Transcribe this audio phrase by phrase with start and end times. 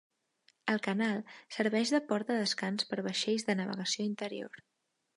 [0.71, 1.21] El canal
[1.57, 4.63] serveix de port de descans per vaixells de navegació interior.